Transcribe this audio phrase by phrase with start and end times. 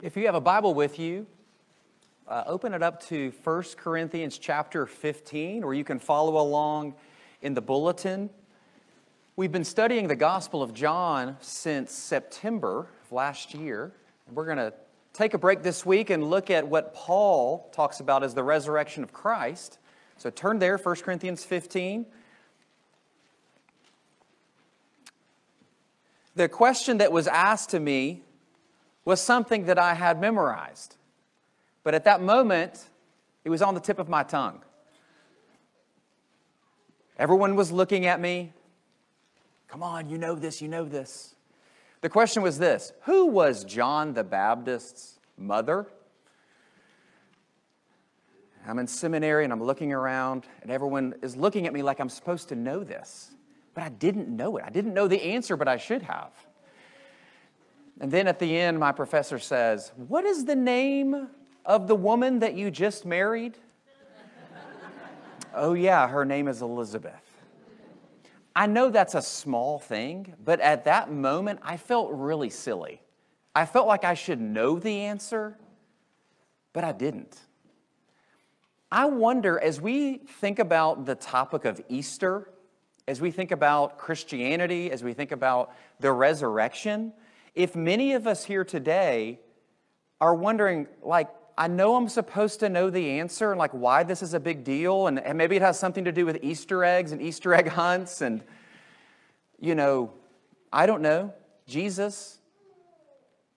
[0.00, 1.26] If you have a Bible with you,
[2.28, 6.94] uh, open it up to 1 Corinthians chapter 15, or you can follow along
[7.42, 8.30] in the bulletin.
[9.34, 13.92] We've been studying the Gospel of John since September of last year.
[14.28, 14.72] And We're going to
[15.14, 19.02] take a break this week and look at what Paul talks about as the resurrection
[19.02, 19.80] of Christ.
[20.16, 22.06] So turn there, 1 Corinthians 15.
[26.36, 28.22] The question that was asked to me
[29.08, 30.96] was something that I had memorized.
[31.82, 32.90] But at that moment,
[33.42, 34.60] it was on the tip of my tongue.
[37.18, 38.52] Everyone was looking at me.
[39.66, 41.34] Come on, you know this, you know this.
[42.02, 45.86] The question was this Who was John the Baptist's mother?
[48.66, 52.10] I'm in seminary and I'm looking around, and everyone is looking at me like I'm
[52.10, 53.30] supposed to know this.
[53.72, 54.64] But I didn't know it.
[54.66, 56.32] I didn't know the answer, but I should have.
[58.00, 61.28] And then at the end, my professor says, What is the name
[61.64, 63.58] of the woman that you just married?
[65.54, 67.24] oh, yeah, her name is Elizabeth.
[68.54, 73.00] I know that's a small thing, but at that moment, I felt really silly.
[73.54, 75.56] I felt like I should know the answer,
[76.72, 77.36] but I didn't.
[78.90, 82.50] I wonder as we think about the topic of Easter,
[83.06, 87.12] as we think about Christianity, as we think about the resurrection,
[87.58, 89.40] if many of us here today
[90.20, 91.28] are wondering, like,
[91.58, 94.62] I know I'm supposed to know the answer and like why this is a big
[94.62, 97.66] deal, and, and maybe it has something to do with Easter eggs and Easter egg
[97.80, 98.44] hunts, and
[99.58, 100.12] you know,
[100.72, 101.34] I don't know,
[101.66, 102.38] Jesus,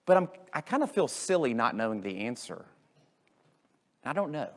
[0.04, 2.64] but I'm, I kind of feel silly not knowing the answer.
[4.04, 4.50] I don't know.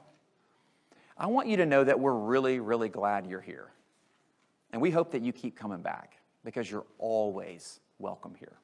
[1.15, 3.67] I want you to know that we're really, really glad you're here.
[4.73, 8.57] And we hope that you keep coming back because you're always welcome here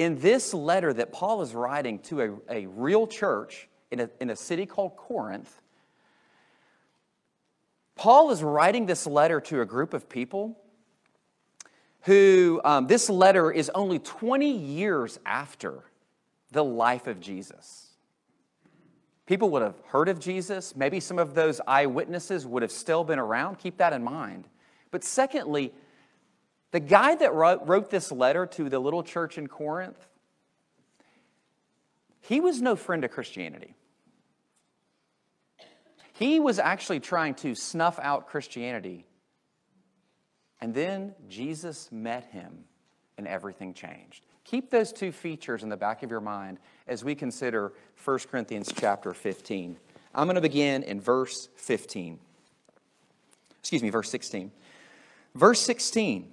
[0.00, 4.30] in this letter that Paul is writing to a, a real church in a, in
[4.30, 5.60] a city called Corinth,
[7.96, 10.58] Paul is writing this letter to a group of people
[12.04, 15.84] who, um, this letter is only 20 years after
[16.50, 17.88] the life of Jesus.
[19.26, 20.74] People would have heard of Jesus.
[20.74, 23.58] Maybe some of those eyewitnesses would have still been around.
[23.58, 24.48] Keep that in mind.
[24.90, 25.74] But secondly,
[26.70, 30.06] the guy that wrote, wrote this letter to the little church in Corinth,
[32.20, 33.74] he was no friend of Christianity.
[36.12, 39.06] He was actually trying to snuff out Christianity.
[40.60, 42.64] And then Jesus met him
[43.16, 44.24] and everything changed.
[44.44, 47.72] Keep those two features in the back of your mind as we consider
[48.04, 49.76] 1 Corinthians chapter 15.
[50.14, 52.18] I'm going to begin in verse 15.
[53.60, 54.50] Excuse me, verse 16.
[55.34, 56.32] Verse 16.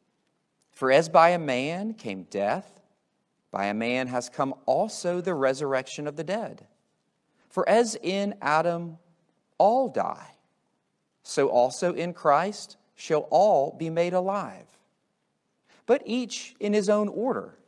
[0.81, 2.81] For as by a man came death,
[3.51, 6.65] by a man has come also the resurrection of the dead.
[7.49, 8.97] For as in Adam
[9.59, 10.31] all die,
[11.21, 14.65] so also in Christ shall all be made alive.
[15.85, 17.59] But each in his own order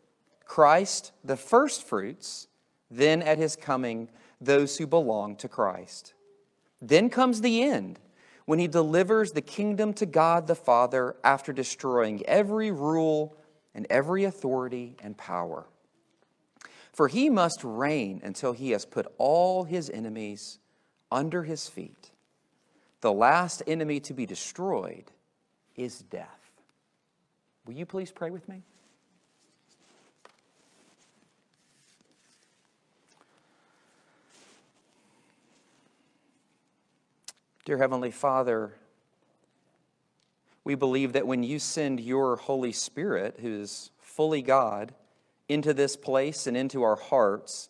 [0.46, 2.48] Christ the firstfruits,
[2.90, 4.10] then at his coming,
[4.42, 6.16] those who belong to Christ.
[6.82, 8.00] Then comes the end
[8.46, 13.36] when he delivers the kingdom to God the Father after destroying every rule
[13.74, 15.66] and every authority and power.
[16.92, 20.60] For he must reign until he has put all his enemies
[21.12, 22.12] under his feet.
[23.02, 25.12] The last enemy to be destroyed
[25.76, 26.52] is death.
[27.66, 28.64] Will you please pray with me?
[37.66, 38.74] Dear Heavenly Father,
[40.66, 44.94] we believe that when you send your Holy Spirit, who is fully God,
[45.48, 47.70] into this place and into our hearts,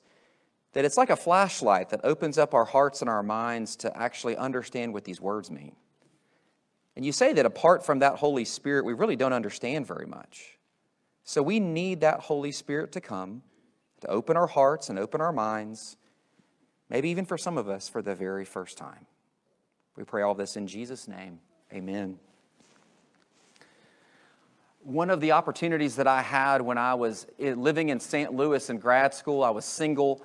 [0.74, 4.36] that it's like a flashlight that opens up our hearts and our minds to actually
[4.36, 5.76] understand what these words mean.
[6.96, 10.58] And you say that apart from that Holy Spirit, we really don't understand very much.
[11.24, 13.44] So we need that Holy Spirit to come,
[14.02, 15.98] to open our hearts and open our minds,
[16.90, 19.06] maybe even for some of us for the very first time.
[19.96, 21.40] We pray all this in Jesus' name.
[21.72, 22.20] Amen.
[24.84, 28.34] one of the opportunities that I had when I was living in St.
[28.34, 30.22] Louis in grad school, I was single.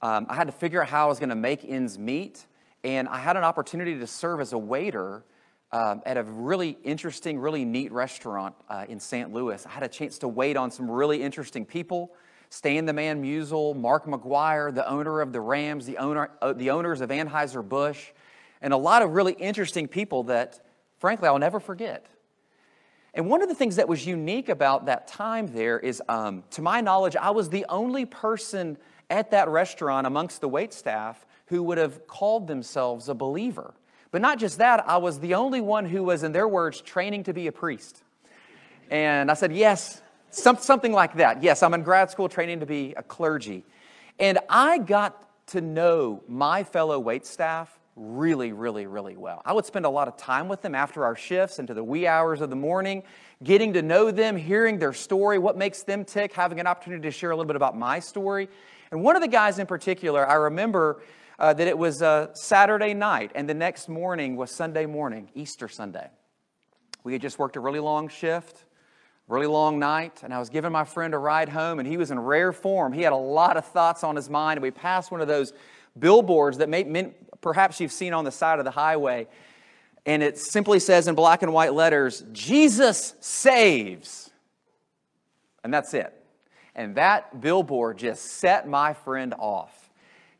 [0.00, 2.46] Um, I had to figure out how I was going to make ends meet.
[2.84, 5.24] And I had an opportunity to serve as a waiter
[5.72, 9.32] um, at a really interesting, really neat restaurant uh, in St.
[9.32, 9.66] Louis.
[9.66, 12.12] I had a chance to wait on some really interesting people.
[12.48, 16.70] Stan the Man Musial, Mark McGwire, the owner of the Rams, the, owner, uh, the
[16.70, 18.12] owners of Anheuser-Busch,
[18.60, 20.60] and a lot of really interesting people that,
[20.98, 22.06] frankly, I'll never forget.
[23.14, 26.62] And one of the things that was unique about that time there is, um, to
[26.62, 28.76] my knowledge, I was the only person
[29.08, 33.72] at that restaurant amongst the wait staff who would have called themselves a believer.
[34.10, 37.24] But not just that, I was the only one who was, in their words, training
[37.24, 38.02] to be a priest.
[38.90, 40.00] And I said, Yes,
[40.30, 41.42] some, something like that.
[41.42, 43.64] Yes, I'm in grad school training to be a clergy.
[44.18, 49.40] And I got to know my fellow wait staff really, really, really well.
[49.44, 52.06] I would spend a lot of time with them after our shifts into the wee
[52.06, 53.02] hours of the morning,
[53.42, 57.10] getting to know them, hearing their story, what makes them tick, having an opportunity to
[57.10, 58.48] share a little bit about my story.
[58.90, 61.02] And one of the guys in particular, I remember
[61.38, 65.66] uh, that it was a Saturday night, and the next morning was Sunday morning, Easter
[65.68, 66.08] Sunday.
[67.02, 68.64] We had just worked a really long shift,
[69.26, 72.10] really long night, and I was giving my friend a ride home, and he was
[72.10, 72.92] in rare form.
[72.92, 75.52] He had a lot of thoughts on his mind, and we passed one of those
[75.98, 76.84] billboards that may,
[77.46, 79.28] perhaps you've seen on the side of the highway.
[80.04, 84.30] And it simply says in black and white letters, Jesus saves.
[85.62, 86.12] And that's it.
[86.74, 89.90] And that billboard just set my friend off.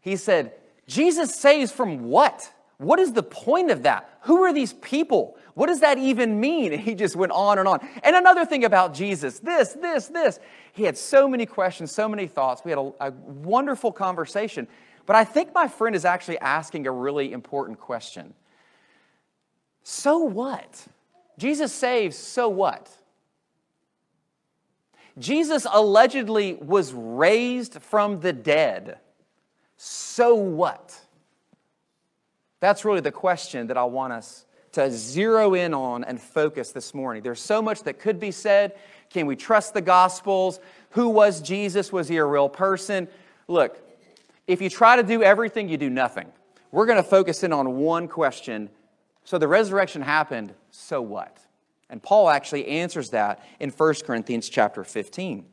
[0.01, 0.55] He said,
[0.89, 2.53] Jesus saves from what?
[2.79, 4.11] What is the point of that?
[4.23, 5.37] Who are these people?
[5.55, 6.73] What does that even mean?
[6.73, 7.89] And he just went on and on.
[8.03, 10.41] And another thing about Jesus this, this, this.
[10.73, 12.63] He had so many questions, so many thoughts.
[12.65, 14.67] We had a, a wonderful conversation.
[15.07, 18.35] But I think my friend is actually asking a really important question.
[19.83, 20.87] So what?
[21.39, 22.91] Jesus saves, so what?
[25.19, 28.99] Jesus allegedly was raised from the dead.
[29.77, 30.99] So what?
[32.61, 36.93] That's really the question that I want us to zero in on and focus this
[36.93, 37.23] morning.
[37.23, 38.77] There's so much that could be said.
[39.09, 40.59] Can we trust the Gospels?
[40.91, 41.93] Who was Jesus?
[41.93, 43.09] Was he a real person?
[43.49, 43.79] Look,
[44.47, 46.27] if you try to do everything, you do nothing.
[46.71, 48.71] We're going to focus in on one question.
[49.25, 51.39] So the resurrection happened, so what?
[51.89, 55.47] And Paul actually answers that in 1 Corinthians chapter 15.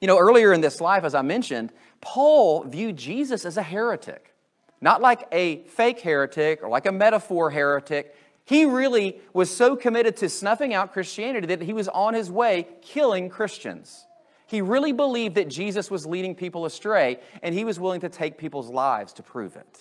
[0.00, 4.34] You know, earlier in this life, as I mentioned, Paul viewed Jesus as a heretic.
[4.80, 8.14] Not like a fake heretic or like a metaphor heretic.
[8.44, 12.68] He really was so committed to snuffing out Christianity that he was on his way
[12.82, 14.06] killing Christians.
[14.54, 18.38] He really believed that Jesus was leading people astray, and he was willing to take
[18.38, 19.80] people's lives to prove it.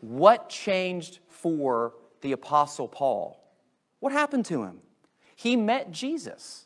[0.00, 1.92] What changed for
[2.22, 3.38] the Apostle Paul?
[4.00, 4.78] What happened to him?
[5.36, 6.64] He met Jesus.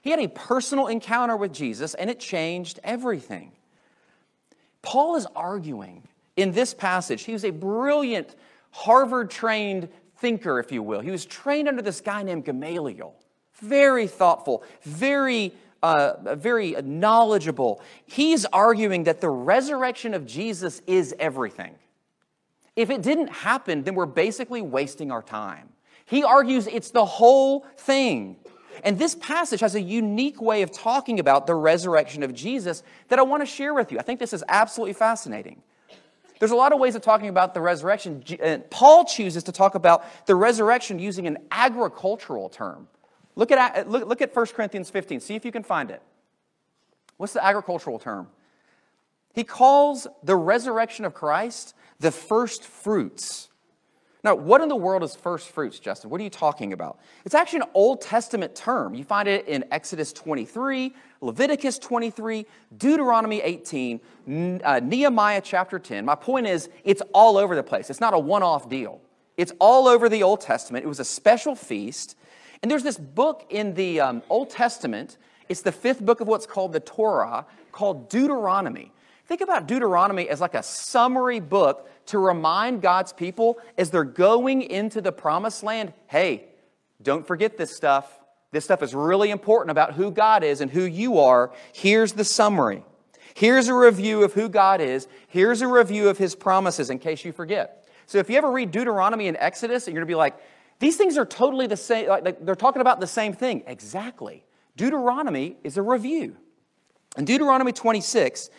[0.00, 3.50] He had a personal encounter with Jesus, and it changed everything.
[4.80, 6.06] Paul is arguing
[6.36, 7.24] in this passage.
[7.24, 8.36] He was a brilliant,
[8.70, 9.88] Harvard trained
[10.18, 11.00] thinker, if you will.
[11.00, 13.16] He was trained under this guy named Gamaliel.
[13.60, 17.80] Very thoughtful, very, uh, very knowledgeable.
[18.04, 21.74] He's arguing that the resurrection of Jesus is everything.
[22.76, 25.70] If it didn't happen, then we're basically wasting our time.
[26.04, 28.36] He argues it's the whole thing.
[28.84, 33.18] And this passage has a unique way of talking about the resurrection of Jesus that
[33.18, 33.98] I want to share with you.
[33.98, 35.62] I think this is absolutely fascinating.
[36.38, 38.22] There's a lot of ways of talking about the resurrection.
[38.68, 42.88] Paul chooses to talk about the resurrection using an agricultural term.
[43.36, 45.20] Look at, look, look at 1 Corinthians 15.
[45.20, 46.02] See if you can find it.
[47.18, 48.28] What's the agricultural term?
[49.34, 53.48] He calls the resurrection of Christ the first fruits.
[54.24, 56.10] Now, what in the world is first fruits, Justin?
[56.10, 56.98] What are you talking about?
[57.24, 58.94] It's actually an Old Testament term.
[58.94, 62.44] You find it in Exodus 23, Leviticus 23,
[62.76, 64.00] Deuteronomy 18,
[64.64, 66.04] uh, Nehemiah chapter 10.
[66.04, 67.88] My point is, it's all over the place.
[67.88, 69.00] It's not a one off deal.
[69.36, 70.84] It's all over the Old Testament.
[70.84, 72.16] It was a special feast.
[72.62, 76.46] And there's this book in the um, Old Testament, it's the fifth book of what's
[76.46, 78.92] called the Torah, called Deuteronomy.
[79.26, 84.62] Think about Deuteronomy as like a summary book to remind God's people as they're going
[84.62, 86.44] into the promised land hey,
[87.02, 88.18] don't forget this stuff.
[88.52, 91.52] This stuff is really important about who God is and who you are.
[91.72, 92.82] Here's the summary.
[93.34, 95.08] Here's a review of who God is.
[95.28, 97.86] Here's a review of his promises in case you forget.
[98.06, 100.36] So if you ever read Deuteronomy and Exodus, and you're going to be like,
[100.78, 103.62] these things are totally the same, like they're talking about the same thing.
[103.66, 104.44] Exactly.
[104.76, 106.36] Deuteronomy is a review.
[107.16, 108.50] In Deuteronomy 26,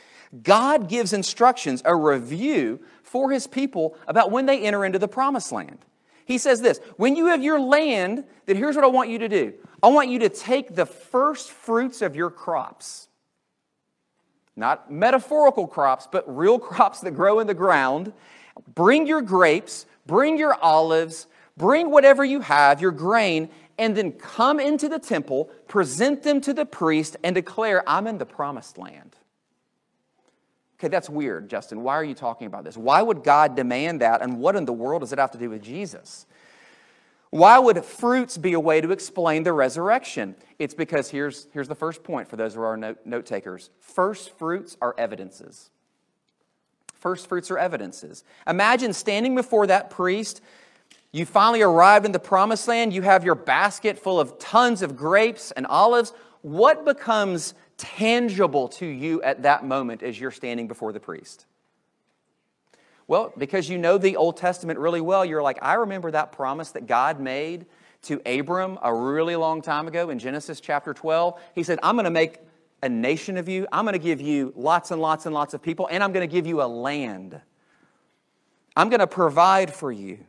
[0.41, 5.51] God gives instructions, a review for his people about when they enter into the promised
[5.51, 5.86] land.
[6.25, 9.29] He says this When you have your land, then here's what I want you to
[9.29, 13.07] do I want you to take the first fruits of your crops,
[14.55, 18.12] not metaphorical crops, but real crops that grow in the ground.
[18.74, 24.59] Bring your grapes, bring your olives, bring whatever you have, your grain, and then come
[24.59, 29.15] into the temple, present them to the priest, and declare, I'm in the promised land.
[30.79, 31.81] Okay, that's weird, Justin.
[31.81, 32.77] Why are you talking about this?
[32.77, 34.21] Why would God demand that?
[34.21, 36.27] And what in the world does it have to do with Jesus?
[37.29, 40.35] Why would fruits be a way to explain the resurrection?
[40.59, 44.37] It's because here's, here's the first point for those who are note, note takers first
[44.37, 45.69] fruits are evidences.
[46.95, 48.23] First fruits are evidences.
[48.47, 50.41] Imagine standing before that priest.
[51.11, 52.93] You finally arrived in the promised land.
[52.93, 56.13] You have your basket full of tons of grapes and olives.
[56.41, 61.45] What becomes tangible to you at that moment as you're standing before the priest?
[63.07, 66.71] Well, because you know the Old Testament really well, you're like, I remember that promise
[66.71, 67.65] that God made
[68.03, 71.39] to Abram a really long time ago in Genesis chapter 12.
[71.55, 72.39] He said, I'm going to make
[72.83, 75.63] a nation of you, I'm going to give you lots and lots and lots of
[75.63, 77.39] people, and I'm going to give you a land.
[78.75, 80.19] I'm going to provide for you.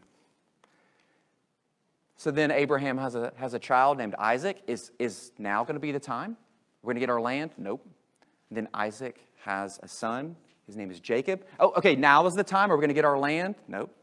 [2.19, 4.61] So then Abraham has a, has a child named Isaac.
[4.67, 6.37] Is, is now going to be the time?
[6.83, 7.53] We're going to get our land?
[7.57, 7.81] Nope.
[8.51, 10.35] And then Isaac has a son.
[10.67, 11.45] His name is Jacob.
[11.61, 12.73] Oh, okay, now is the time.
[12.73, 13.55] Are we going to get our land?
[13.69, 13.95] Nope.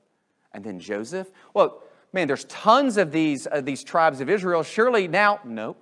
[0.54, 1.30] And then Joseph.
[1.54, 4.64] Well, man, there's tons of these, uh, these tribes of Israel.
[4.64, 5.78] Surely now, nope.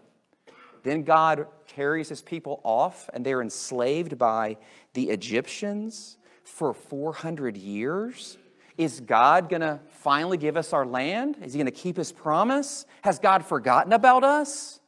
[0.82, 4.58] Then God carries his people off, and they're enslaved by
[4.94, 8.40] the Egyptians for 400 years.
[8.78, 11.38] Is God going to finally give us our land?
[11.44, 12.86] Is he going to keep his promise?
[13.02, 14.80] Has God forgotten about us?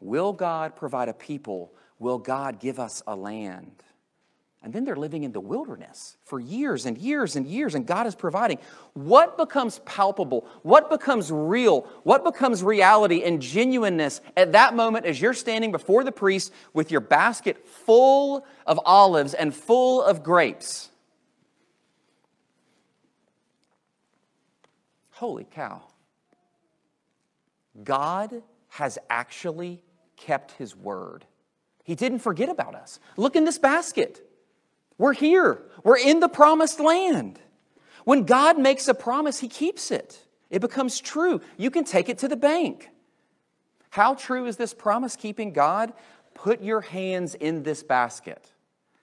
[0.00, 1.72] Will God provide a people?
[1.98, 3.82] Will God give us a land?
[4.62, 8.06] And then they're living in the wilderness for years and years and years, and God
[8.06, 8.58] is providing.
[8.94, 10.46] What becomes palpable?
[10.62, 11.82] What becomes real?
[12.02, 16.90] What becomes reality and genuineness at that moment as you're standing before the priest with
[16.90, 20.90] your basket full of olives and full of grapes?
[25.14, 25.82] Holy cow.
[27.82, 29.82] God has actually
[30.16, 31.24] kept his word.
[31.84, 32.98] He didn't forget about us.
[33.16, 34.28] Look in this basket.
[34.98, 35.62] We're here.
[35.82, 37.38] We're in the promised land.
[38.04, 40.18] When God makes a promise, he keeps it.
[40.50, 41.40] It becomes true.
[41.56, 42.90] You can take it to the bank.
[43.90, 45.92] How true is this promise keeping God?
[46.34, 48.52] Put your hands in this basket.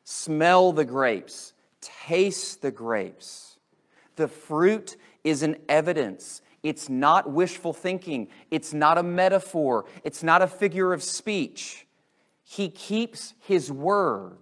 [0.03, 1.53] Smell the grapes.
[1.80, 3.58] Taste the grapes.
[4.18, 6.42] The fruit is an evidence.
[6.63, 8.28] It's not wishful thinking.
[8.50, 9.86] It's not a metaphor.
[10.04, 11.88] It's not a figure of speech.
[12.44, 14.38] He keeps his word.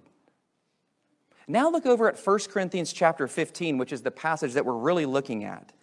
[1.47, 5.05] Now look over at 1 Corinthians chapter 15, which is the passage that we're really
[5.05, 5.73] looking at.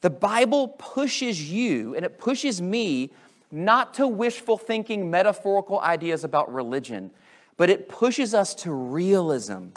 [0.00, 3.10] The Bible pushes you and it pushes me
[3.50, 7.10] not to wishful thinking metaphorical ideas about religion,
[7.56, 9.68] but it pushes us to realism.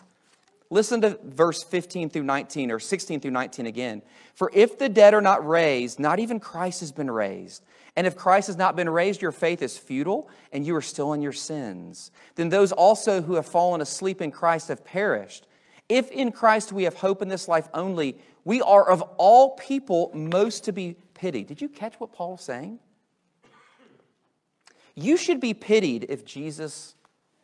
[0.70, 4.02] Listen to verse 15 through 19 or 16 through 19 again.
[4.34, 7.64] For if the dead are not raised, not even Christ has been raised.
[7.96, 11.14] And if Christ has not been raised, your faith is futile and you are still
[11.14, 12.12] in your sins.
[12.36, 15.48] Then those also who have fallen asleep in Christ have perished.
[15.88, 20.12] If in Christ we have hope in this life only, we are of all people
[20.14, 21.48] most to be pitied.
[21.48, 22.80] Did you catch what Paul's saying?
[24.96, 26.96] You should be pitied if Jesus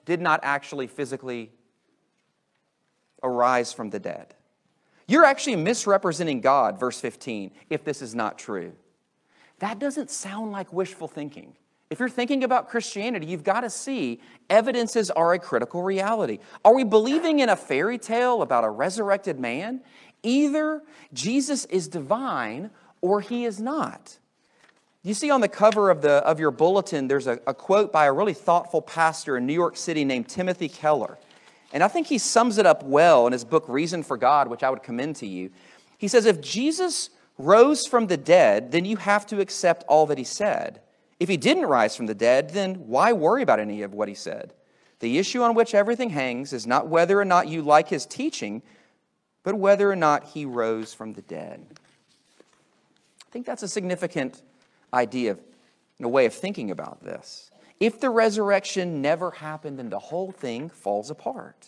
[0.05, 1.51] did not actually physically
[3.23, 4.35] arise from the dead.
[5.07, 8.73] You're actually misrepresenting God, verse 15, if this is not true.
[9.59, 11.55] That doesn't sound like wishful thinking.
[11.89, 16.39] If you're thinking about Christianity, you've got to see evidences are a critical reality.
[16.65, 19.81] Are we believing in a fairy tale about a resurrected man?
[20.23, 20.81] Either
[21.13, 24.17] Jesus is divine or he is not.
[25.03, 28.05] You see on the cover of, the, of your bulletin, there's a, a quote by
[28.05, 31.19] a really thoughtful pastor in New York City named Timothy Keller.
[31.73, 34.63] And I think he sums it up well in his book, Reason for God, which
[34.63, 35.49] I would commend to you.
[35.97, 40.19] He says, If Jesus rose from the dead, then you have to accept all that
[40.19, 40.81] he said.
[41.19, 44.13] If he didn't rise from the dead, then why worry about any of what he
[44.13, 44.53] said?
[44.99, 48.61] The issue on which everything hangs is not whether or not you like his teaching,
[49.41, 51.65] but whether or not he rose from the dead.
[52.39, 54.43] I think that's a significant
[54.93, 55.37] idea,
[55.97, 57.49] and a way of thinking about this.
[57.83, 61.67] If the resurrection never happened, then the whole thing falls apart.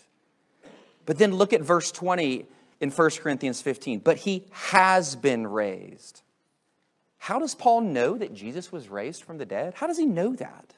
[1.06, 2.46] But then look at verse 20
[2.80, 4.00] in 1 Corinthians 15.
[4.00, 6.22] But he has been raised.
[7.18, 9.74] How does Paul know that Jesus was raised from the dead?
[9.76, 10.76] How does he know that?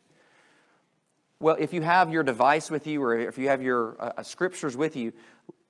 [1.40, 4.24] Well, if you have your device with you or if you have your uh, uh
[4.24, 5.14] scriptures with you,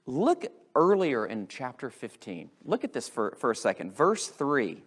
[0.06, 0.46] look
[0.78, 2.50] earlier in chapter 15.
[2.64, 3.94] Look at this for, for a second.
[3.94, 4.82] Verse 3.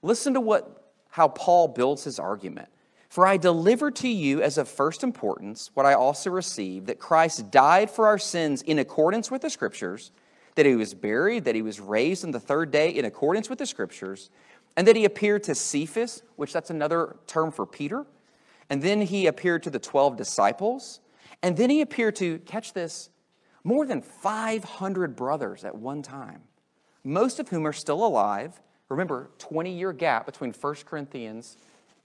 [0.00, 2.70] Listen to what, how Paul builds his argument.
[3.08, 7.50] For I deliver to you as of first importance what I also received that Christ
[7.50, 10.12] died for our sins in accordance with the Scriptures,
[10.56, 13.58] that he was buried, that he was raised on the third day in accordance with
[13.58, 14.28] the Scriptures,
[14.76, 18.06] and that he appeared to Cephas, which that's another term for Peter,
[18.68, 21.00] and then he appeared to the 12 disciples,
[21.42, 23.08] and then he appeared to, catch this,
[23.64, 26.42] more than 500 brothers at one time,
[27.04, 28.60] most of whom are still alive.
[28.88, 31.56] Remember, 20 year gap between 1 Corinthians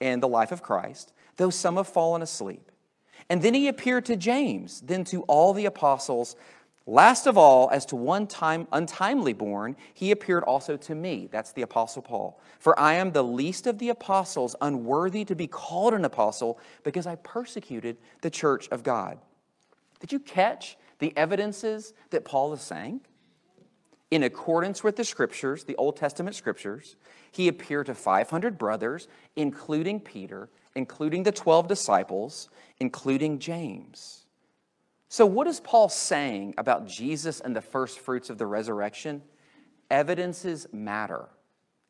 [0.04, 2.72] and the life of Christ, though some have fallen asleep.
[3.30, 6.36] And then he appeared to James, then to all the apostles.
[6.86, 11.30] Last of all, as to one time untimely born, he appeared also to me.
[11.32, 12.42] That's the apostle Paul.
[12.60, 17.08] For I am the least of the apostles, unworthy to be called an apostle, because
[17.08, 19.18] I persecuted the church of God.
[20.02, 23.00] Did you catch the evidences that Paul is saying?
[24.14, 26.98] In accordance with the scriptures, the Old Testament scriptures,
[27.32, 34.28] he appeared to 500 brothers, including Peter, including the 12 disciples, including James.
[35.10, 39.24] So, what is Paul saying about Jesus and the first fruits of the resurrection?
[39.90, 41.30] Evidences matter.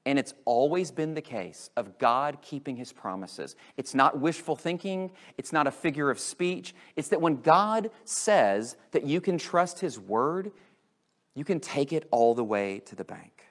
[0.06, 3.58] And it's always been the case of God keeping his promises.
[3.75, 6.74] It's not wishful thinking, it's not a figure of speech.
[6.96, 10.51] It's that when God says that you can trust his word,
[11.36, 13.46] you can take it all the way to the bank.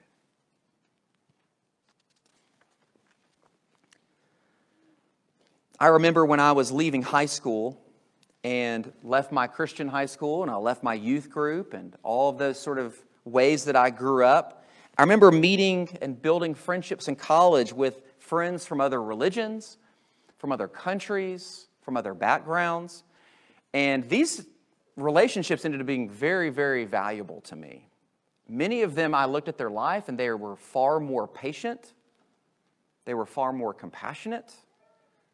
[5.79, 7.81] I remember when I was leaving high school
[8.43, 12.37] and left my Christian high school and I left my youth group and all of
[12.37, 14.65] those sort of ways that I grew up.
[14.97, 19.77] I remember meeting and building friendships in college with friends from other religions,
[20.37, 23.03] from other countries, from other backgrounds.
[23.73, 24.45] And these
[24.95, 27.87] relationships ended up being very, very valuable to me.
[28.47, 31.93] Many of them, I looked at their life and they were far more patient,
[33.05, 34.53] they were far more compassionate,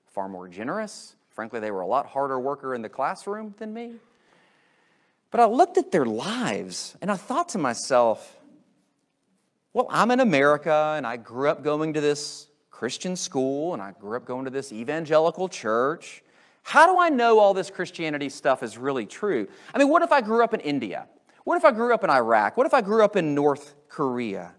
[0.08, 1.16] far more generous.
[1.30, 3.94] Frankly, they were a lot harder worker in the classroom than me.
[5.32, 8.36] But I looked at their lives and I thought to myself,
[9.74, 13.92] well, I'm in America and I grew up going to this Christian school and I
[13.92, 16.24] grew up going to this evangelical church.
[16.64, 19.48] How do I know all this Christianity stuff is really true?
[19.74, 21.08] I mean, what if I grew up in India?
[21.44, 22.58] What if I grew up in Iraq?
[22.58, 24.54] What if I grew up in North Korea?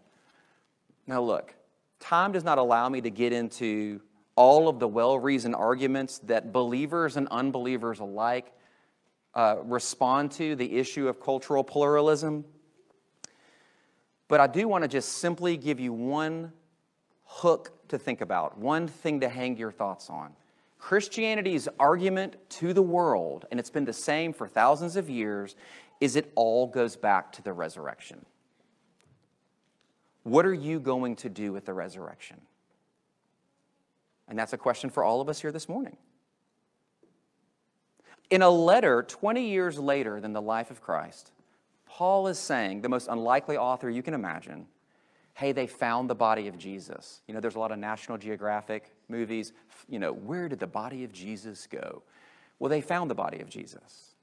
[1.07, 1.55] Now, look,
[2.01, 4.01] time does not allow me to get into
[4.35, 8.53] all of the well reasoned arguments that believers and unbelievers alike
[9.35, 12.45] uh, respond to the issue of cultural pluralism.
[14.29, 16.53] But I do want to just simply give you one
[17.25, 20.33] hook to think about, one thing to hang your thoughts on.
[20.81, 25.55] Christianity's argument to the world, and it's been the same for thousands of years,
[26.01, 28.25] is it all goes back to the resurrection.
[30.23, 32.41] What are you going to do with the resurrection?
[34.27, 35.97] And that's a question for all of us here this morning.
[38.31, 41.33] In a letter 20 years later than the life of Christ,
[41.87, 44.67] Paul is saying, the most unlikely author you can imagine,
[45.41, 47.23] hey, they found the body of Jesus.
[47.27, 49.55] You know, there's a lot of National Geographic movies,
[49.89, 52.03] you know, where did the body of Jesus go?
[52.59, 54.17] Well, they found the body of Jesus.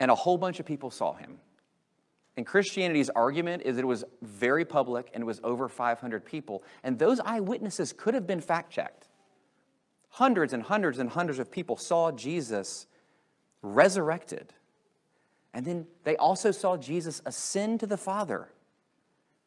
[0.00, 1.36] And a whole bunch of people saw him.
[2.38, 6.64] And Christianity's argument is that it was very public and it was over 500 people.
[6.82, 9.08] And those eyewitnesses could have been fact checked.
[10.08, 12.86] Hundreds and hundreds and hundreds of people saw Jesus
[13.60, 14.54] resurrected.
[15.52, 18.48] And then they also saw Jesus ascend to the Father.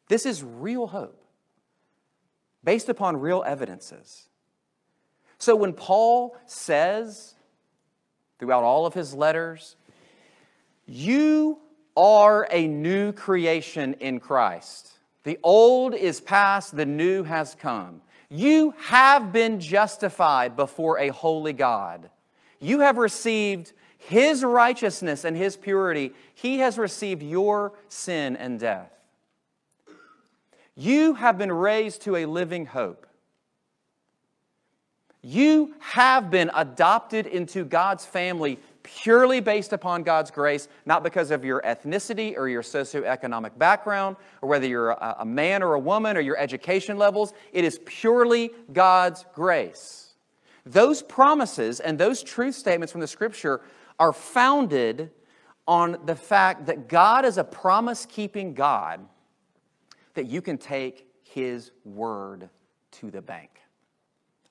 [0.08, 1.22] This is real hope
[2.62, 4.28] based upon real evidences.
[5.38, 7.34] So when Paul says
[8.38, 9.76] throughout all of his letters,
[10.86, 11.58] you
[11.96, 14.92] are a new creation in Christ.
[15.24, 18.00] The old is past, the new has come.
[18.28, 22.10] You have been justified before a holy God.
[22.60, 26.12] You have received His righteousness and His purity.
[26.34, 28.95] He has received your sin and death.
[30.76, 33.06] You have been raised to a living hope.
[35.22, 41.44] You have been adopted into God's family purely based upon God's grace, not because of
[41.44, 46.20] your ethnicity or your socioeconomic background, or whether you're a, man or a woman or
[46.20, 47.32] your education levels.
[47.52, 50.14] It is purely God's grace.
[50.64, 53.62] Those promises and those truth statements from the scripture
[53.98, 55.10] are founded
[55.66, 59.00] on the fact that God is a promise keeping God
[60.16, 62.50] that you can take his word
[62.92, 63.60] to the bank.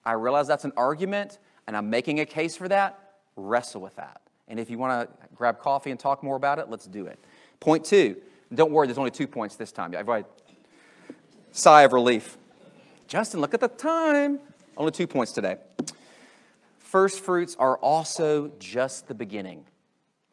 [0.05, 2.99] I realize that's an argument, and I'm making a case for that.
[3.35, 4.21] Wrestle with that.
[4.47, 7.19] And if you want to grab coffee and talk more about it, let's do it.
[7.59, 8.17] Point two.
[8.53, 9.93] Don't worry, there's only two points this time.
[9.93, 10.25] Everybody,
[11.51, 12.37] sigh of relief.
[13.07, 14.39] Justin, look at the time.
[14.77, 15.57] Only two points today.
[16.77, 19.65] First fruits are also just the beginning.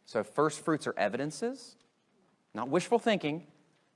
[0.05, 1.77] So, first fruits are evidences,
[2.55, 3.47] not wishful thinking,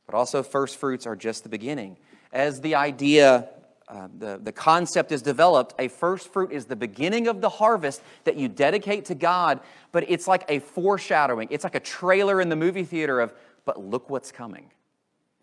[0.06, 1.96] but also first fruits are just the beginning.
[2.32, 3.48] As the idea,
[3.88, 8.02] uh, the, the concept is developed, a first fruit is the beginning of the harvest
[8.24, 9.60] that you dedicate to God,
[9.92, 11.48] but it's like a foreshadowing.
[11.50, 13.32] It's like a trailer in the movie theater of,
[13.64, 14.70] but look what's coming.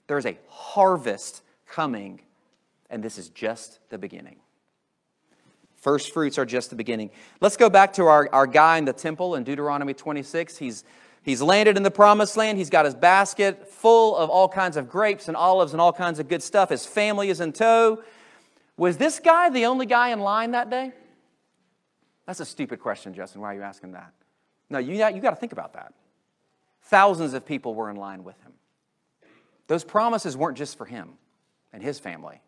[0.08, 2.22] There's a harvest coming,
[2.90, 4.38] and this is just the beginning.
[5.76, 7.10] First fruits are just the beginning.
[7.42, 10.58] Let's go back to our, our guy in the temple in Deuteronomy 26.
[10.58, 10.86] He's,
[11.24, 12.58] he's landed in the promised land.
[12.58, 16.20] He's got his basket full of all kinds of grapes and olives and all kinds
[16.20, 16.70] of good stuff.
[16.70, 18.04] His family is in tow.
[18.78, 20.92] Was this guy the only guy in line that day?
[22.26, 23.42] That's a stupid question, Justin.
[23.42, 24.14] Why are you asking that?
[24.70, 25.94] No, you, you got to think about that.
[26.84, 28.54] Thousands of people were in line with him.
[29.68, 31.14] Those promises weren't just for him
[31.72, 32.42] and his family.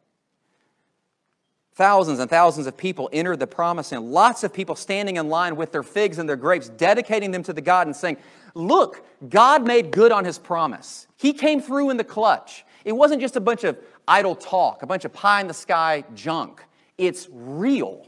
[1.75, 4.09] Thousands and thousands of people entered the promised land.
[4.09, 7.53] Lots of people standing in line with their figs and their grapes, dedicating them to
[7.53, 8.17] the God and saying,
[8.53, 11.07] Look, God made good on his promise.
[11.17, 12.63] He came through in the clutch.
[12.85, 16.05] It wasn't just a bunch of idle talk, a bunch of pie in the sky
[16.13, 16.63] junk.
[16.97, 18.07] It's real.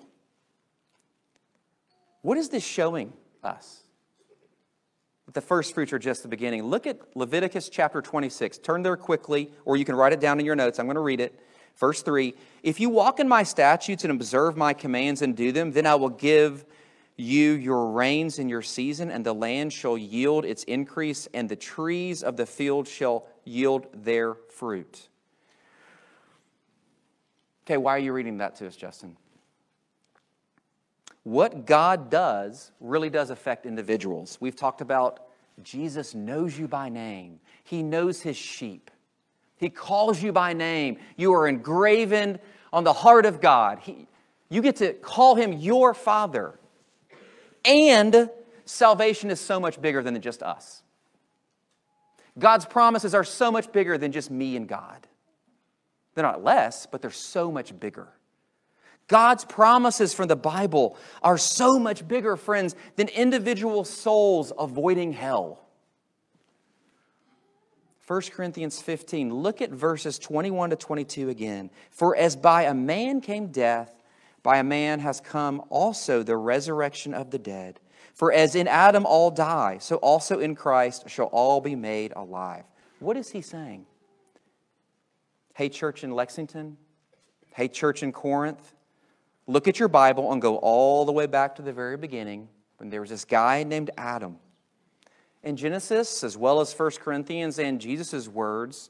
[2.21, 3.11] What is this showing
[3.43, 3.83] us?
[5.33, 6.63] The first fruits are just the beginning.
[6.63, 8.59] Look at Leviticus chapter 26.
[8.59, 10.79] Turn there quickly, or you can write it down in your notes.
[10.79, 11.37] I'm going to read it.
[11.77, 15.71] Verse 3 If you walk in my statutes and observe my commands and do them,
[15.71, 16.65] then I will give
[17.15, 21.55] you your rains in your season, and the land shall yield its increase, and the
[21.55, 25.07] trees of the field shall yield their fruit.
[27.65, 29.17] Okay, why are you reading that to us, Justin?
[31.23, 34.37] What God does really does affect individuals.
[34.39, 35.27] We've talked about
[35.63, 38.91] Jesus knows you by name, He knows His sheep.
[39.57, 40.97] He calls you by name.
[41.15, 42.39] You are engraven
[42.71, 43.79] on the heart of God.
[43.79, 44.07] He,
[44.49, 46.59] you get to call him your Father.
[47.65, 48.29] And
[48.65, 50.83] salvation is so much bigger than just us.
[52.37, 55.07] God's promises are so much bigger than just me and God.
[56.13, 58.07] They're not less, but they're so much bigger.
[59.07, 65.66] God's promises from the Bible are so much bigger, friends, than individual souls avoiding hell.
[68.07, 71.69] 1 Corinthians 15, look at verses 21 to 22 again.
[71.91, 74.01] For as by a man came death,
[74.43, 77.81] by a man has come also the resurrection of the dead.
[78.13, 82.63] For as in Adam all die, so also in Christ shall all be made alive.
[82.99, 83.85] What is he saying?
[85.53, 86.77] Hey, church in Lexington.
[87.53, 88.73] Hey, church in Corinth.
[89.47, 92.89] Look at your Bible and go all the way back to the very beginning when
[92.89, 94.37] there was this guy named Adam
[95.47, 98.89] in Genesis, as well as 1 Corinthians and Jesus' words,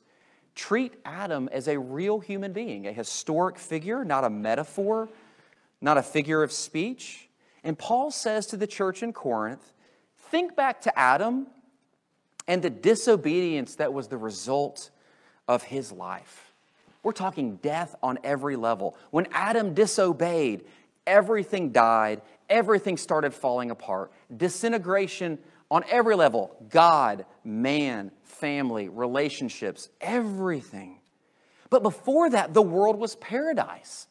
[0.56, 5.08] treat Adam as a real human being, a historic figure, not a metaphor,
[5.82, 7.30] not a figure of speech.
[7.64, 9.72] And Paul says to the church in Corinth,
[10.32, 11.46] think back to Adam
[12.48, 14.90] and the disobedience that was the result
[15.48, 16.54] of his life.
[17.04, 18.98] We're talking death on every level.
[19.12, 20.66] When Adam disobeyed,
[21.06, 24.12] everything died, everything started falling apart.
[24.36, 25.38] Disintegration
[25.70, 31.00] on every level God, man, family, relationships, everything.
[31.70, 34.08] But before that, the world was paradise.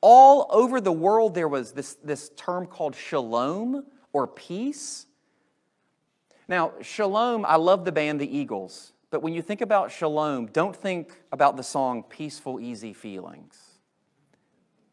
[0.00, 5.06] All over the world, there was this, this term called shalom or peace.
[6.48, 10.74] Now, shalom, I love the band The Eagles, but when you think about shalom, don't
[10.74, 13.56] think about the song Peaceful, Easy Feelings.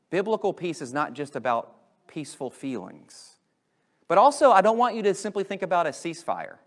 [0.09, 1.75] Biblical peace is not just about
[2.07, 3.36] peaceful feelings.
[4.07, 6.57] But also, I don't want you to simply think about a ceasefire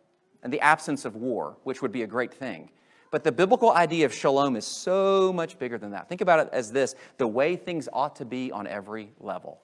[0.42, 2.70] and the absence of war, which would be a great thing.
[3.10, 6.08] But the biblical idea of shalom is so much bigger than that.
[6.08, 9.60] Think about it as this the way things ought to be on every level.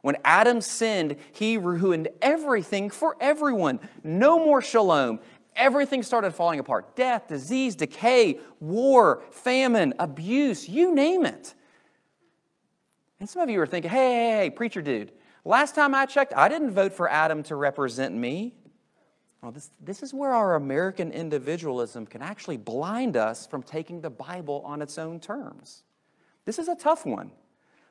[0.00, 3.80] When Adam sinned, he ruined everything for everyone.
[4.02, 5.20] No more shalom.
[5.56, 11.54] Everything started falling apart death, disease, decay, war, famine, abuse, you name it.
[13.20, 15.12] And some of you are thinking, hey, hey, hey, preacher dude,
[15.44, 18.54] Last time I checked, I didn't vote for Adam to represent me.
[19.42, 24.08] Well, this, this is where our American individualism can actually blind us from taking the
[24.08, 25.82] Bible on its own terms.
[26.46, 27.30] This is a tough one.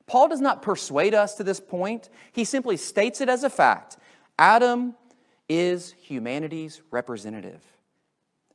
[0.07, 3.97] Paul does not persuade us to this point, he simply states it as a fact.
[4.39, 4.95] Adam
[5.47, 7.61] is humanity's representative.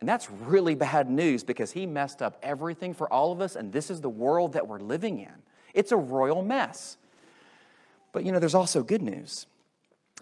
[0.00, 3.72] And that's really bad news because he messed up everything for all of us, and
[3.72, 5.32] this is the world that we're living in.
[5.72, 6.96] It's a royal mess.
[8.12, 9.46] But you know, there's also good news.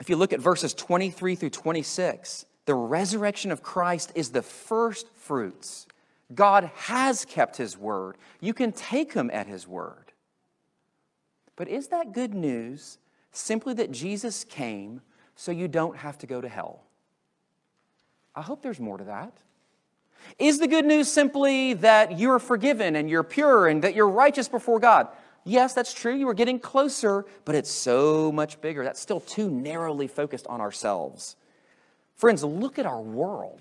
[0.00, 5.08] If you look at verses 23 through 26, The resurrection of Christ is the first
[5.14, 5.86] fruits.
[6.34, 8.16] God has kept his word.
[8.40, 10.12] You can take him at his word.
[11.54, 12.98] But is that good news
[13.30, 15.00] simply that Jesus came
[15.36, 16.82] so you don't have to go to hell?
[18.34, 19.32] I hope there's more to that.
[20.38, 24.48] Is the good news simply that you're forgiven and you're pure and that you're righteous
[24.48, 25.08] before God?
[25.48, 26.12] Yes, that's true.
[26.12, 28.82] You were getting closer, but it's so much bigger.
[28.82, 31.36] That's still too narrowly focused on ourselves.
[32.16, 33.60] Friends, look at our world.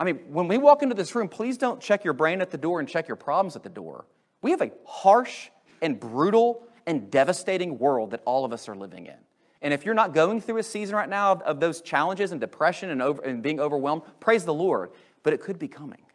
[0.00, 2.58] I mean, when we walk into this room, please don't check your brain at the
[2.58, 4.06] door and check your problems at the door.
[4.42, 9.06] We have a harsh and brutal and devastating world that all of us are living
[9.06, 9.14] in.
[9.62, 12.40] And if you're not going through a season right now of, of those challenges and
[12.40, 14.90] depression and, over, and being overwhelmed, praise the Lord,
[15.22, 16.05] but it could be coming.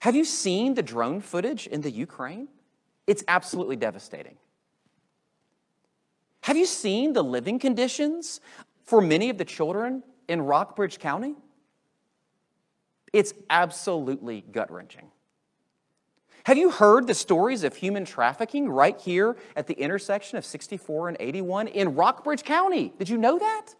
[0.00, 2.48] Have you seen the drone footage in the Ukraine?
[3.06, 4.36] It's absolutely devastating.
[6.42, 8.40] Have you seen the living conditions
[8.84, 11.34] for many of the children in Rockbridge County?
[13.12, 15.10] It's absolutely gut wrenching.
[16.44, 21.08] Have you heard the stories of human trafficking right here at the intersection of 64
[21.08, 22.94] and 81 in Rockbridge County?
[22.98, 23.74] Did you know that?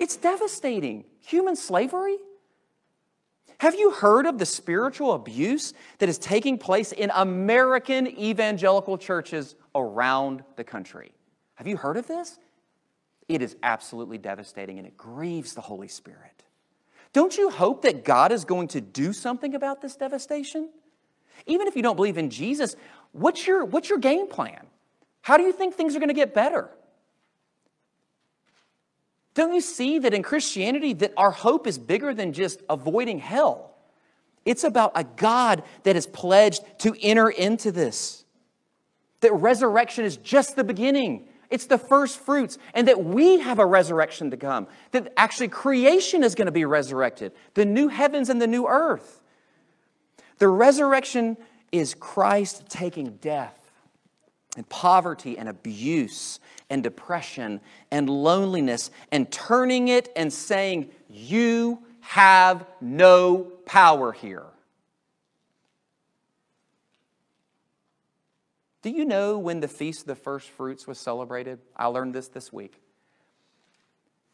[0.00, 1.04] It's devastating.
[1.20, 2.16] Human slavery?
[3.58, 9.56] Have you heard of the spiritual abuse that is taking place in American evangelical churches
[9.74, 11.12] around the country?
[11.56, 12.38] Have you heard of this?
[13.28, 16.44] It is absolutely devastating and it grieves the Holy Spirit.
[17.12, 20.70] Don't you hope that God is going to do something about this devastation?
[21.46, 22.76] Even if you don't believe in Jesus,
[23.12, 24.66] what's your, what's your game plan?
[25.22, 26.70] How do you think things are going to get better?
[29.34, 33.76] Don't you see that in Christianity that our hope is bigger than just avoiding hell?
[34.44, 38.24] It's about a God that is pledged to enter into this.
[39.20, 41.28] That resurrection is just the beginning.
[41.50, 44.66] It's the first fruits, and that we have a resurrection to come.
[44.92, 49.20] That actually creation is going to be resurrected, the new heavens and the new earth.
[50.38, 51.36] The resurrection
[51.72, 53.57] is Christ taking death
[54.58, 57.60] and poverty and abuse and depression
[57.92, 64.46] and loneliness and turning it and saying, You have no power here.
[68.82, 71.60] Do you know when the Feast of the First Fruits was celebrated?
[71.76, 72.82] I learned this this week.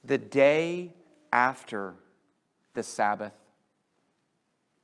[0.04, 0.94] The day
[1.34, 1.94] after
[2.72, 3.34] the Sabbath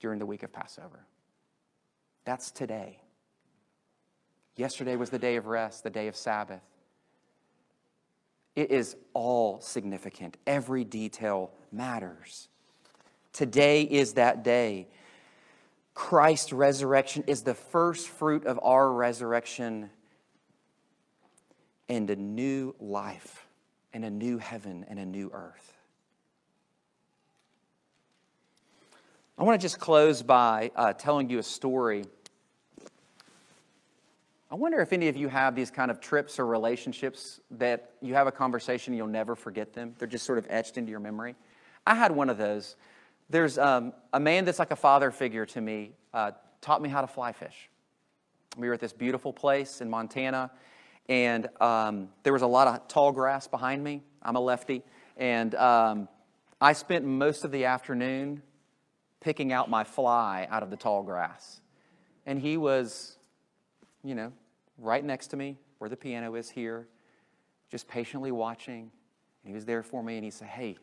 [0.01, 1.07] during the week of Passover.
[2.27, 3.01] That's today.
[4.61, 6.61] Yesterday was the day of rest, the day of Sabbath.
[8.55, 10.37] It is all significant.
[10.47, 12.49] Every detail matters.
[13.33, 14.89] Today is that day.
[15.95, 19.89] Christ's resurrection is the first fruit of our resurrection
[21.89, 23.47] and a new life,
[23.95, 25.73] and a new heaven, and a new earth.
[29.39, 32.05] I want to just close by uh, telling you a story.
[34.53, 38.15] I wonder if any of you have these kind of trips or relationships that you
[38.15, 39.95] have a conversation you'll never forget them.
[39.97, 41.37] They're just sort of etched into your memory.
[41.87, 42.75] I had one of those.
[43.29, 47.01] There's um, a man that's like a father figure to me, uh, taught me how
[47.01, 47.71] to fly fish.
[48.57, 50.51] We were at this beautiful place in Montana,
[51.09, 54.03] and um, there was a lot of tall grass behind me.
[54.21, 54.83] I'm a lefty.
[55.17, 56.09] And um,
[56.61, 58.43] I spent most of the afternoon
[59.21, 61.61] picking out my fly out of the tall grass.
[62.27, 63.17] And he was,
[64.03, 64.33] you know,
[64.81, 66.89] right next to me where the piano is here,
[67.71, 68.91] just patiently watching.
[69.43, 70.77] And he was there for me and he said, Hey,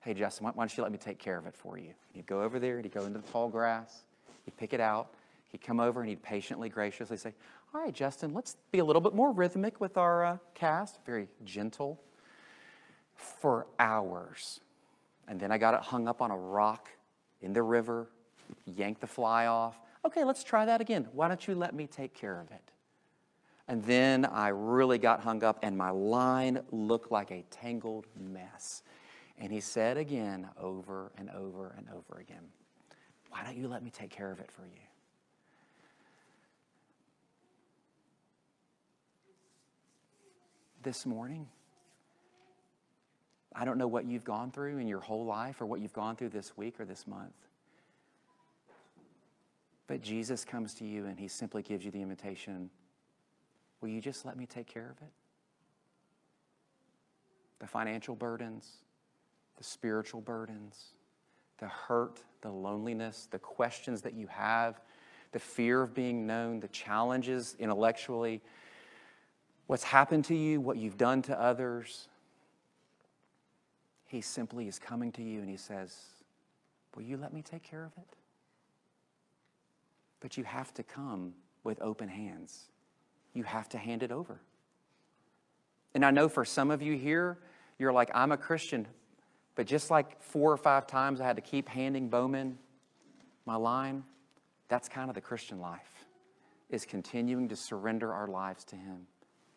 [0.00, 1.94] hey, Justin, why don't you let me take care of it for you?
[2.12, 4.04] he'd go over there and he'd go into the tall grass,
[4.44, 5.14] he'd pick it out,
[5.50, 7.34] he'd come over and he'd patiently, graciously say,
[7.74, 11.28] All right, Justin, let's be a little bit more rhythmic with our uh, cast, very
[11.44, 12.00] gentle,
[13.14, 14.60] for hours.
[15.26, 16.90] And then I got it hung up on a rock
[17.40, 18.08] in the river,
[18.66, 19.78] yanked the fly off.
[20.04, 21.08] Okay, let's try that again.
[21.12, 22.73] Why don't you let me take care of it?
[23.66, 28.82] And then I really got hung up, and my line looked like a tangled mess.
[29.38, 32.44] And he said again, over and over and over again,
[33.30, 34.80] Why don't you let me take care of it for you?
[40.82, 41.48] This morning,
[43.54, 46.16] I don't know what you've gone through in your whole life or what you've gone
[46.16, 47.32] through this week or this month.
[49.86, 52.68] But Jesus comes to you and he simply gives you the invitation
[53.80, 55.12] Will you just let me take care of it?
[57.58, 58.68] The financial burdens,
[59.56, 60.92] the spiritual burdens,
[61.58, 64.80] the hurt, the loneliness, the questions that you have,
[65.32, 68.42] the fear of being known, the challenges intellectually,
[69.66, 72.08] what's happened to you, what you've done to others,
[74.06, 75.96] He simply is coming to you and he says,
[76.94, 78.16] Will you let me take care of it?
[80.20, 81.34] But you have to come
[81.64, 82.68] with open hands.
[83.34, 84.40] You have to hand it over.
[85.94, 87.38] And I know for some of you here,
[87.78, 88.86] you're like, I'm a Christian,
[89.54, 92.58] but just like four or five times I had to keep handing Bowman
[93.46, 94.04] my line,
[94.68, 96.06] that's kind of the Christian life,
[96.70, 99.06] is continuing to surrender our lives to Him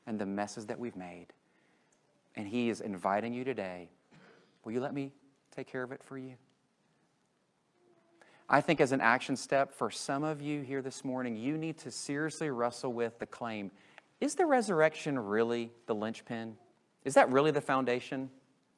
[0.06, 1.28] and the messes that we've made.
[2.36, 3.90] And He is inviting you today
[4.64, 5.14] will you let me
[5.56, 6.34] take care of it for you?
[8.50, 11.78] I think, as an action step for some of you here this morning, you need
[11.80, 13.72] to seriously wrestle with the claim
[14.20, 16.56] is the resurrection really the linchpin?
[17.04, 18.30] Is that really the foundation?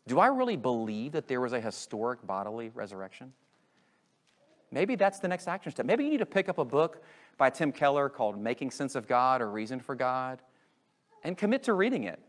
[0.07, 3.33] Do I really believe that there was a historic bodily resurrection?
[4.71, 5.85] Maybe that's the next action step.
[5.85, 7.03] Maybe you need to pick up a book
[7.37, 10.41] by Tim Keller called Making Sense of God or Reason for God
[11.23, 12.19] and commit to reading it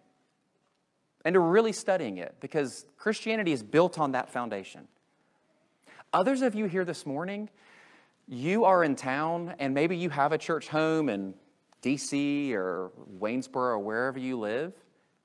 [1.25, 4.89] and to really studying it because Christianity is built on that foundation.
[6.13, 7.49] Others of you here this morning,
[8.27, 11.35] you are in town and maybe you have a church home in
[11.85, 14.73] DC or Waynesboro or wherever you live,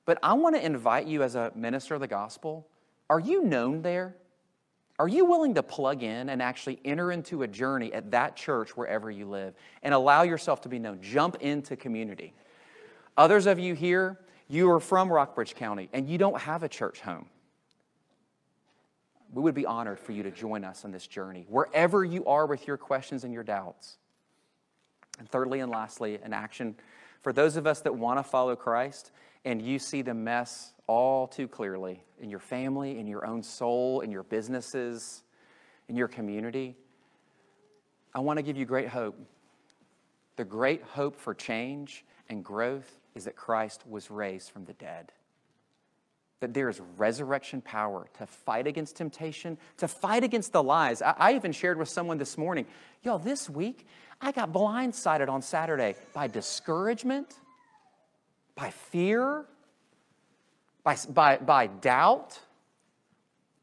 [0.04, 2.68] but I want to invite you as a minister of the gospel.
[3.10, 4.14] Are you known there?
[5.00, 8.76] Are you willing to plug in and actually enter into a journey at that church
[8.76, 11.00] wherever you live and allow yourself to be known?
[11.02, 12.32] Jump into community.
[13.16, 17.00] Others of you here, you are from Rockbridge County and you don't have a church
[17.00, 17.26] home.
[19.32, 22.46] We would be honored for you to join us on this journey, wherever you are
[22.46, 23.98] with your questions and your doubts.
[25.18, 26.76] And thirdly and lastly, an action
[27.22, 29.10] for those of us that want to follow Christ
[29.44, 34.00] and you see the mess all too clearly in your family, in your own soul,
[34.00, 35.22] in your businesses,
[35.88, 36.76] in your community,
[38.14, 39.18] I want to give you great hope.
[40.36, 45.12] The great hope for change and growth is that Christ was raised from the dead.
[46.40, 51.00] That there is resurrection power to fight against temptation, to fight against the lies.
[51.00, 52.66] I, I even shared with someone this morning,
[53.02, 53.86] y'all, this week,
[54.20, 57.38] I got blindsided on Saturday by discouragement,
[58.54, 59.46] by fear,
[60.84, 62.38] by, by, by doubt,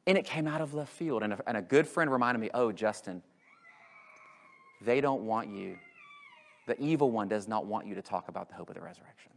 [0.06, 1.24] and it came out of left field.
[1.24, 3.22] And a, and a good friend reminded me, oh, Justin,
[4.82, 5.78] they don't want you.
[6.66, 9.33] The evil one does not want you to talk about the hope of the resurrection.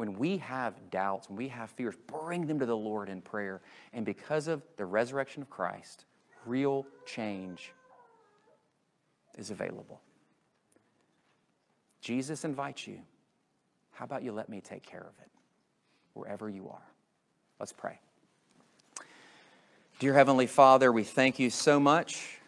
[0.00, 3.60] When we have doubts, when we have fears, bring them to the Lord in prayer.
[3.92, 6.06] And because of the resurrection of Christ,
[6.46, 7.72] real change
[9.36, 10.00] is available.
[12.00, 13.00] Jesus invites you.
[13.92, 15.30] How about you let me take care of it?
[16.14, 16.82] wherever you are.
[17.58, 17.98] Let's pray.
[19.98, 22.38] Dear Heavenly Father, we thank you so much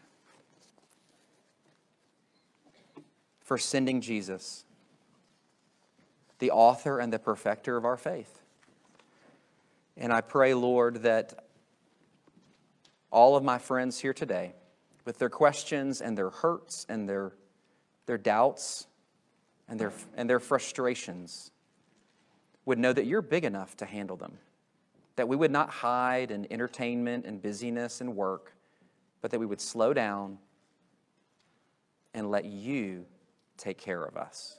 [3.41, 4.65] for sending Jesus,
[6.43, 8.41] the author and the perfecter of our faith.
[9.97, 11.45] And I pray, Lord, that
[13.13, 14.55] all of my friends here today,
[15.05, 17.31] with their questions and their hurts and their,
[18.07, 18.89] their doubts
[19.69, 21.53] and their, and their frustrations,
[22.65, 24.37] would know that you're big enough to handle them.
[25.15, 28.53] That we would not hide in entertainment and busyness and work,
[29.21, 30.39] but that we would slow down
[32.15, 33.07] and let you
[33.57, 34.59] take care of us.